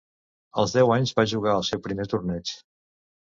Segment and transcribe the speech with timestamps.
[0.61, 2.55] Els deu anys va jugar el seu primer torneig.